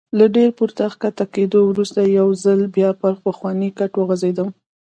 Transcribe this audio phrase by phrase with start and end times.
[0.17, 4.49] له ډېر پورته کښته کېدو وروسته یو ځل بیا پر پخواني کټ وغځېدم.